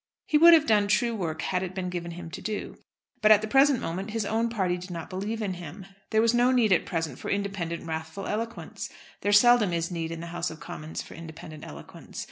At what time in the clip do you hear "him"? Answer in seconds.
2.13-2.31, 5.53-5.85